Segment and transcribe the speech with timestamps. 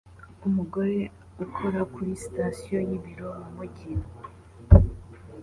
[0.47, 0.97] Umugore
[1.43, 3.91] akora kuri sitasiyo y'ibiryo mumujyi